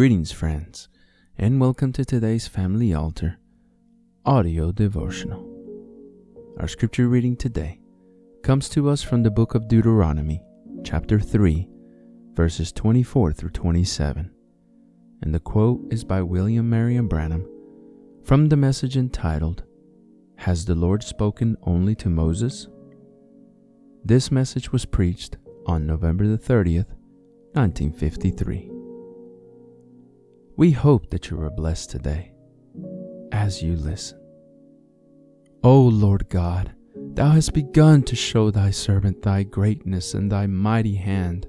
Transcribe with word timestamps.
Greetings, 0.00 0.32
friends, 0.32 0.88
and 1.36 1.60
welcome 1.60 1.92
to 1.92 2.06
today's 2.06 2.48
Family 2.48 2.94
Altar 2.94 3.38
audio 4.24 4.72
devotional. 4.72 5.46
Our 6.58 6.68
scripture 6.68 7.06
reading 7.06 7.36
today 7.36 7.80
comes 8.42 8.70
to 8.70 8.88
us 8.88 9.02
from 9.02 9.22
the 9.22 9.30
book 9.30 9.54
of 9.54 9.68
Deuteronomy, 9.68 10.42
chapter 10.84 11.20
3, 11.20 11.68
verses 12.32 12.72
24 12.72 13.34
through 13.34 13.50
27. 13.50 14.30
And 15.20 15.34
the 15.34 15.38
quote 15.38 15.82
is 15.92 16.02
by 16.02 16.22
William 16.22 16.70
Marion 16.70 17.06
Branham 17.06 17.46
from 18.24 18.48
the 18.48 18.56
message 18.56 18.96
entitled, 18.96 19.64
Has 20.36 20.64
the 20.64 20.74
Lord 20.74 21.02
Spoken 21.02 21.58
Only 21.64 21.94
to 21.96 22.08
Moses? 22.08 22.68
This 24.02 24.30
message 24.30 24.72
was 24.72 24.86
preached 24.86 25.36
on 25.66 25.86
November 25.86 26.26
the 26.26 26.38
30th, 26.38 26.88
1953. 27.52 28.69
We 30.60 30.72
hope 30.72 31.08
that 31.08 31.30
you 31.30 31.40
are 31.40 31.48
blessed 31.48 31.88
today 31.88 32.32
as 33.32 33.62
you 33.62 33.76
listen. 33.76 34.20
O 35.64 35.80
Lord 35.80 36.28
God, 36.28 36.74
Thou 36.94 37.30
hast 37.30 37.54
begun 37.54 38.02
to 38.02 38.14
show 38.14 38.50
Thy 38.50 38.70
servant 38.70 39.22
Thy 39.22 39.42
greatness 39.42 40.12
and 40.12 40.30
Thy 40.30 40.46
mighty 40.46 40.96
hand. 40.96 41.46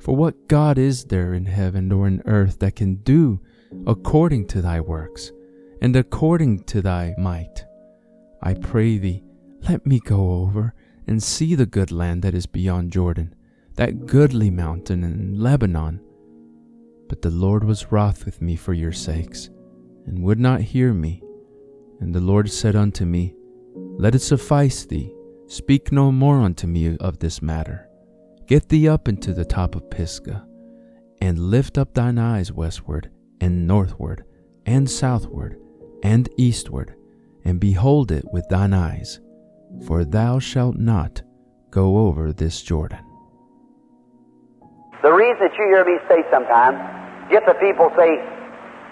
For 0.00 0.16
what 0.16 0.48
God 0.48 0.76
is 0.76 1.04
there 1.04 1.34
in 1.34 1.46
heaven 1.46 1.92
or 1.92 2.08
in 2.08 2.20
earth 2.26 2.58
that 2.58 2.74
can 2.74 2.96
do 2.96 3.40
according 3.86 4.48
to 4.48 4.60
Thy 4.60 4.80
works 4.80 5.30
and 5.80 5.94
according 5.94 6.64
to 6.64 6.82
Thy 6.82 7.14
might? 7.16 7.64
I 8.42 8.54
pray 8.54 8.98
Thee, 8.98 9.22
let 9.68 9.86
me 9.86 10.00
go 10.00 10.32
over 10.32 10.74
and 11.06 11.22
see 11.22 11.54
the 11.54 11.64
good 11.64 11.92
land 11.92 12.22
that 12.22 12.34
is 12.34 12.46
beyond 12.46 12.90
Jordan, 12.90 13.36
that 13.76 14.06
goodly 14.06 14.50
mountain 14.50 15.04
in 15.04 15.38
Lebanon 15.38 16.00
but 17.12 17.20
the 17.20 17.28
Lord 17.28 17.62
was 17.62 17.92
wroth 17.92 18.24
with 18.24 18.40
me 18.40 18.56
for 18.56 18.72
your 18.72 18.90
sakes, 18.90 19.50
and 20.06 20.24
would 20.24 20.40
not 20.40 20.62
hear 20.62 20.94
me. 20.94 21.22
And 22.00 22.14
the 22.14 22.22
Lord 22.22 22.50
said 22.50 22.74
unto 22.74 23.04
me, 23.04 23.34
Let 23.74 24.14
it 24.14 24.20
suffice 24.20 24.86
thee, 24.86 25.12
speak 25.46 25.92
no 25.92 26.10
more 26.10 26.38
unto 26.38 26.66
me 26.66 26.96
of 26.96 27.18
this 27.18 27.42
matter. 27.42 27.86
Get 28.46 28.70
thee 28.70 28.88
up 28.88 29.08
into 29.08 29.34
the 29.34 29.44
top 29.44 29.74
of 29.74 29.90
Pisgah, 29.90 30.46
and 31.20 31.50
lift 31.50 31.76
up 31.76 31.92
thine 31.92 32.16
eyes 32.16 32.50
westward, 32.50 33.10
and 33.42 33.66
northward, 33.66 34.24
and 34.64 34.88
southward, 34.88 35.60
and 36.02 36.30
eastward, 36.38 36.94
and 37.44 37.60
behold 37.60 38.10
it 38.10 38.24
with 38.32 38.48
thine 38.48 38.72
eyes, 38.72 39.20
for 39.86 40.02
thou 40.06 40.38
shalt 40.38 40.76
not 40.76 41.20
go 41.70 42.06
over 42.06 42.32
this 42.32 42.62
Jordan. 42.62 43.04
The 45.02 45.12
reason 45.12 45.36
that 45.40 45.52
you 45.58 45.66
hear 45.66 45.84
me 45.84 45.98
say 46.08 46.22
sometimes, 46.30 47.01
get 47.32 47.48
the 47.48 47.56
people 47.56 47.90
say, 47.96 48.20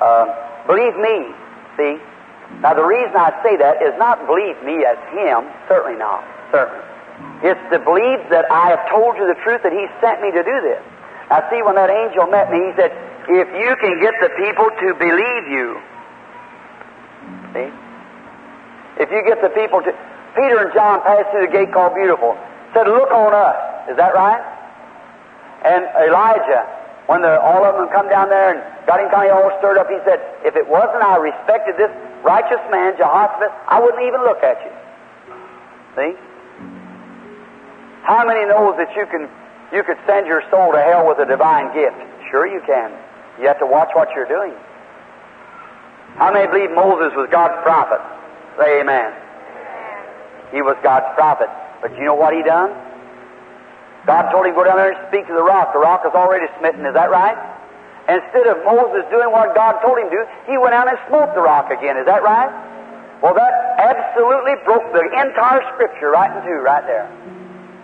uh, 0.00 0.26
believe 0.66 0.96
me. 0.96 1.30
See? 1.76 2.00
Now 2.64 2.74
the 2.74 2.84
reason 2.84 3.12
I 3.14 3.36
say 3.44 3.56
that 3.60 3.84
is 3.84 3.92
not 4.00 4.26
believe 4.26 4.56
me 4.64 4.84
as 4.84 4.96
him, 5.12 5.44
certainly 5.68 6.00
not, 6.00 6.24
certainly. 6.50 6.84
It's 7.44 7.60
to 7.70 7.78
believe 7.78 8.18
that 8.32 8.50
I 8.50 8.72
have 8.72 8.88
told 8.88 9.16
you 9.20 9.28
the 9.28 9.38
truth 9.44 9.62
that 9.62 9.72
he 9.72 9.86
sent 10.00 10.24
me 10.24 10.32
to 10.32 10.42
do 10.42 10.56
this. 10.64 10.82
Now 11.30 11.44
see, 11.52 11.62
when 11.62 11.76
that 11.76 11.90
angel 11.90 12.26
met 12.26 12.50
me, 12.50 12.58
he 12.58 12.72
said, 12.74 12.90
if 13.28 13.48
you 13.54 13.76
can 13.78 14.00
get 14.00 14.14
the 14.18 14.30
people 14.34 14.66
to 14.66 14.88
believe 14.98 15.44
you, 15.46 15.78
see? 17.54 17.70
If 18.98 19.08
you 19.10 19.22
get 19.24 19.40
the 19.40 19.48
people 19.54 19.80
to, 19.82 19.92
Peter 20.34 20.58
and 20.58 20.72
John 20.74 21.00
passed 21.02 21.30
through 21.30 21.46
the 21.46 21.52
gate 21.52 21.72
called 21.72 21.94
Beautiful, 21.94 22.36
said, 22.74 22.88
look 22.88 23.10
on 23.12 23.32
us. 23.32 23.90
Is 23.90 23.96
that 23.96 24.14
right? 24.14 24.42
And 25.64 25.86
Elijah 26.08 26.81
when 27.06 27.22
the, 27.22 27.40
all 27.40 27.64
of 27.64 27.74
them 27.74 27.88
come 27.90 28.08
down 28.08 28.28
there 28.30 28.54
and 28.54 28.62
got 28.86 29.00
him 29.00 29.10
kind 29.10 29.30
of 29.30 29.36
all 29.36 29.50
stirred 29.58 29.78
up, 29.78 29.90
he 29.90 29.98
said, 30.06 30.22
If 30.46 30.54
it 30.54 30.66
wasn't 30.66 31.02
I 31.02 31.18
respected 31.18 31.76
this 31.76 31.90
righteous 32.22 32.62
man, 32.70 32.94
Jehoshaphat, 32.96 33.50
I 33.66 33.80
wouldn't 33.82 34.02
even 34.06 34.22
look 34.22 34.42
at 34.42 34.58
you. 34.62 34.72
See? 35.98 36.12
How 38.02 38.24
many 38.26 38.46
knows 38.46 38.76
that 38.78 38.94
you 38.94 39.06
can 39.06 39.28
you 39.72 39.82
could 39.82 39.98
send 40.06 40.26
your 40.26 40.42
soul 40.50 40.72
to 40.72 40.80
hell 40.80 41.08
with 41.08 41.18
a 41.18 41.26
divine 41.26 41.72
gift? 41.74 41.96
Sure 42.30 42.46
you 42.46 42.60
can. 42.66 42.92
You 43.40 43.48
have 43.48 43.58
to 43.58 43.66
watch 43.66 43.88
what 43.94 44.08
you're 44.14 44.28
doing. 44.28 44.52
How 46.16 46.32
many 46.32 46.46
believe 46.46 46.70
Moses 46.72 47.16
was 47.16 47.28
God's 47.30 47.56
prophet? 47.62 48.00
Say 48.60 48.80
amen. 48.80 49.12
He 50.52 50.60
was 50.60 50.76
God's 50.82 51.08
prophet. 51.14 51.48
But 51.80 51.96
you 51.96 52.04
know 52.04 52.14
what 52.14 52.34
he 52.34 52.42
done? 52.42 52.70
God 54.06 54.30
told 54.30 54.46
him, 54.46 54.54
go 54.54 54.64
down 54.64 54.76
there 54.76 54.90
and 54.90 55.00
speak 55.08 55.26
to 55.28 55.34
the 55.34 55.42
rock. 55.42 55.72
The 55.72 55.78
rock 55.78 56.02
is 56.02 56.14
already 56.14 56.46
smitten. 56.58 56.84
Is 56.86 56.94
that 56.94 57.10
right? 57.10 57.38
Instead 58.10 58.50
of 58.50 58.58
Moses 58.66 59.06
doing 59.14 59.30
what 59.30 59.54
God 59.54 59.78
told 59.78 59.98
him 59.98 60.10
to 60.10 60.16
do, 60.16 60.24
he 60.50 60.58
went 60.58 60.74
out 60.74 60.90
and 60.90 60.98
smote 61.06 61.34
the 61.38 61.42
rock 61.42 61.70
again. 61.70 61.94
Is 61.96 62.06
that 62.06 62.22
right? 62.22 62.50
Well, 63.22 63.34
that 63.34 63.54
absolutely 63.78 64.58
broke 64.66 64.82
the 64.90 65.06
entire 65.22 65.62
Scripture 65.74 66.10
right 66.10 66.34
in 66.34 66.42
two, 66.42 66.58
right 66.58 66.82
there. 66.82 67.06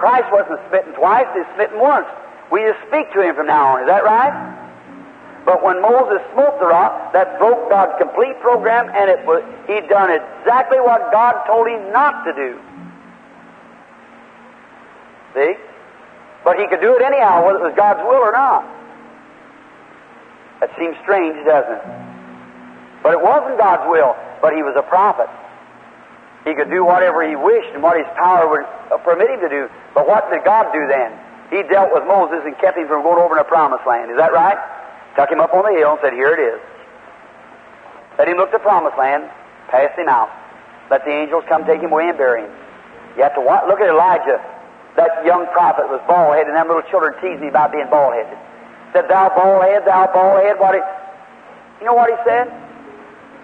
Christ 0.00 0.32
wasn't 0.32 0.60
smitten 0.68 0.96
twice, 0.96 1.28
he's 1.36 1.44
smitten 1.54 1.80
once. 1.80 2.08
We 2.50 2.64
just 2.64 2.80
speak 2.88 3.12
to 3.12 3.20
him 3.20 3.36
from 3.36 3.46
now 3.46 3.76
on. 3.76 3.82
Is 3.82 3.88
that 3.88 4.04
right? 4.04 4.32
But 5.44 5.62
when 5.62 5.80
Moses 5.82 6.24
smote 6.32 6.58
the 6.58 6.66
rock, 6.66 7.12
that 7.12 7.38
broke 7.38 7.68
God's 7.68 7.92
complete 8.00 8.40
program, 8.40 8.88
and 8.88 9.10
it 9.10 9.24
was, 9.26 9.44
he 9.68 9.80
done 9.86 10.10
exactly 10.10 10.80
what 10.80 11.12
God 11.12 11.44
told 11.46 11.68
him 11.68 11.92
not 11.92 12.24
to 12.24 12.32
do. 12.32 12.58
See? 15.34 15.54
But 16.46 16.62
he 16.62 16.70
could 16.70 16.78
do 16.78 16.94
it 16.94 17.02
anyhow, 17.02 17.42
whether 17.42 17.58
it 17.58 17.66
was 17.66 17.74
God's 17.74 18.06
will 18.06 18.22
or 18.22 18.30
not. 18.30 18.62
That 20.62 20.70
seems 20.78 20.94
strange, 21.02 21.34
doesn't 21.42 21.74
it? 21.74 21.84
But 23.02 23.18
it 23.18 23.20
wasn't 23.20 23.58
God's 23.58 23.82
will, 23.90 24.14
but 24.38 24.54
he 24.54 24.62
was 24.62 24.78
a 24.78 24.86
prophet. 24.86 25.26
He 26.46 26.54
could 26.54 26.70
do 26.70 26.86
whatever 26.86 27.26
he 27.26 27.34
wished 27.34 27.74
and 27.74 27.82
what 27.82 27.98
his 27.98 28.06
power 28.14 28.46
would 28.46 28.62
permit 29.02 29.26
him 29.26 29.42
to 29.42 29.50
do. 29.50 29.66
But 29.90 30.06
what 30.06 30.30
did 30.30 30.46
God 30.46 30.70
do 30.70 30.86
then? 30.86 31.18
He 31.50 31.66
dealt 31.66 31.90
with 31.90 32.06
Moses 32.06 32.46
and 32.46 32.54
kept 32.62 32.78
him 32.78 32.86
from 32.86 33.02
going 33.02 33.18
over 33.18 33.34
in 33.34 33.42
the 33.42 33.50
promised 33.50 33.82
land. 33.82 34.14
Is 34.14 34.16
that 34.16 34.30
right? 34.30 34.56
Took 35.18 35.26
him 35.26 35.42
up 35.42 35.50
on 35.50 35.66
the 35.66 35.74
hill 35.74 35.98
and 35.98 36.00
said, 36.00 36.14
Here 36.14 36.30
it 36.30 36.38
is. 36.38 36.62
Let 38.22 38.30
him 38.30 38.38
look 38.38 38.54
the 38.54 38.62
promised 38.62 38.94
land, 38.94 39.26
pass 39.66 39.90
him 39.98 40.06
out. 40.06 40.30
Let 40.94 41.02
the 41.02 41.10
angels 41.10 41.42
come 41.50 41.66
take 41.66 41.82
him 41.82 41.90
away 41.90 42.06
and 42.06 42.16
bury 42.16 42.46
him. 42.46 42.54
You 43.18 43.26
have 43.26 43.34
to 43.34 43.42
look 43.42 43.82
at 43.82 43.90
Elijah 43.90 44.38
that 44.96 45.24
young 45.24 45.46
prophet 45.52 45.88
was 45.88 46.00
bald 46.08 46.34
headed, 46.34 46.48
and 46.48 46.56
them 46.56 46.68
little 46.68 46.84
children 46.88 47.12
teased 47.20 47.40
me 47.40 47.48
about 47.48 47.72
being 47.72 47.88
bald 47.88 48.16
headed. 48.16 48.36
Said, 48.92 49.08
Thou 49.08 49.28
bald 49.36 49.62
head, 49.62 49.84
thou 49.84 50.08
bald 50.08 50.40
head. 50.40 50.56
What 50.58 50.74
you 51.80 51.86
know 51.86 51.94
what 51.94 52.08
he 52.08 52.16
said? 52.24 52.48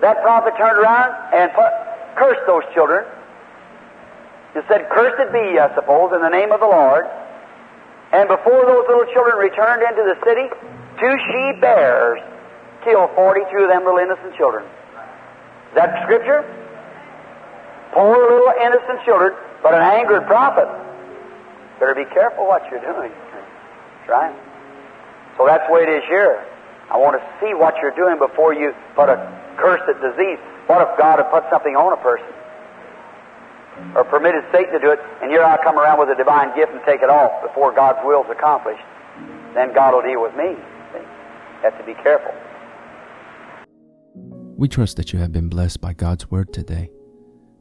That 0.00 0.20
prophet 0.22 0.54
turned 0.56 0.78
around 0.78 1.10
and 1.32 1.50
put, 1.52 1.72
cursed 2.16 2.44
those 2.46 2.62
children. 2.74 3.04
He 4.52 4.60
said, 4.68 4.88
Cursed 4.92 5.32
be 5.32 5.56
ye, 5.56 5.58
I 5.58 5.72
suppose, 5.74 6.12
in 6.12 6.20
the 6.20 6.28
name 6.28 6.52
of 6.52 6.60
the 6.60 6.68
Lord. 6.68 7.08
And 8.12 8.28
before 8.28 8.64
those 8.64 8.84
little 8.88 9.08
children 9.12 9.36
returned 9.36 9.82
into 9.82 10.04
the 10.04 10.16
city, 10.24 10.48
two 11.00 11.14
she 11.32 11.60
bears 11.60 12.20
killed 12.84 13.10
42 13.14 13.48
of 13.56 13.68
them 13.68 13.84
little 13.84 14.00
innocent 14.00 14.36
children. 14.36 14.64
Is 14.64 15.74
that 15.74 16.04
scripture? 16.04 16.44
Poor 17.92 18.16
little 18.16 18.52
innocent 18.60 19.04
children, 19.04 19.32
but 19.62 19.74
an 19.74 19.82
angered 19.82 20.26
prophet. 20.26 20.68
Better 21.78 21.94
be 21.94 22.10
careful 22.12 22.46
what 22.46 22.62
you're 22.70 22.82
doing. 22.82 23.10
That's 23.10 24.08
right. 24.10 24.34
So 25.38 25.46
that's 25.46 25.66
the 25.66 25.72
way 25.72 25.82
it 25.86 26.02
is 26.02 26.04
here. 26.10 26.42
I 26.90 26.96
want 26.96 27.14
to 27.14 27.22
see 27.38 27.54
what 27.54 27.74
you're 27.80 27.94
doing 27.94 28.18
before 28.18 28.52
you 28.52 28.74
put 28.96 29.08
a 29.08 29.16
curse 29.56 29.80
cursed 29.86 30.00
disease. 30.02 30.38
What 30.66 30.82
if 30.82 30.90
God 30.98 31.18
had 31.22 31.30
put 31.30 31.44
something 31.50 31.76
on 31.76 31.92
a 31.92 32.00
person? 32.02 32.26
Or 33.94 34.02
permitted 34.04 34.42
Satan 34.50 34.72
to 34.74 34.80
do 34.80 34.90
it, 34.90 34.98
and 35.22 35.30
here 35.30 35.44
I 35.44 35.56
come 35.62 35.78
around 35.78 36.00
with 36.00 36.10
a 36.10 36.16
divine 36.16 36.54
gift 36.56 36.72
and 36.72 36.82
take 36.84 37.00
it 37.00 37.10
off 37.10 37.30
before 37.46 37.72
God's 37.72 38.00
will 38.02 38.24
is 38.24 38.30
accomplished. 38.30 38.82
Then 39.54 39.72
God 39.72 39.94
will 39.94 40.02
deal 40.02 40.20
with 40.20 40.34
me. 40.34 40.58
See? 40.92 41.04
Have 41.62 41.78
to 41.78 41.84
be 41.84 41.94
careful. 41.94 42.34
We 44.56 44.66
trust 44.66 44.96
that 44.96 45.12
you 45.12 45.20
have 45.20 45.30
been 45.30 45.48
blessed 45.48 45.80
by 45.80 45.92
God's 45.94 46.28
Word 46.30 46.52
today. 46.52 46.90